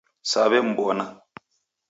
Saw'emw'ona 0.31 1.05